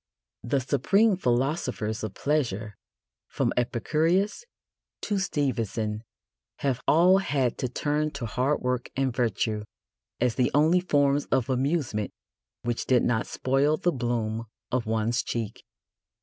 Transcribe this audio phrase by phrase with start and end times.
[0.41, 2.75] The supreme philosophers of pleasure,
[3.27, 4.45] from Epicurus
[5.01, 6.03] to Stevenson,
[6.61, 9.63] have all had to turn to hard work and virtue
[10.19, 12.09] as the only forms of amusement
[12.63, 15.61] which did not spoil the bloom of one's cheek.